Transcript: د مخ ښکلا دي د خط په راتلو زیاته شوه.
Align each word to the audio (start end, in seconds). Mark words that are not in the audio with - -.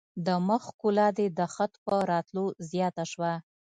د 0.25 0.27
مخ 0.47 0.61
ښکلا 0.71 1.07
دي 1.17 1.27
د 1.37 1.39
خط 1.53 1.73
په 1.85 1.93
راتلو 2.11 2.45
زیاته 2.69 3.03
شوه. 3.11 3.33